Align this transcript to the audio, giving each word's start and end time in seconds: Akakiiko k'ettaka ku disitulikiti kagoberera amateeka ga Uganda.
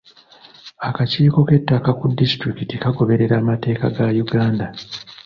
Akakiiko 0.87 1.39
k'ettaka 1.47 1.89
ku 1.99 2.05
disitulikiti 2.19 2.75
kagoberera 2.83 3.35
amateeka 3.41 3.85
ga 3.95 4.07
Uganda. 4.23 4.65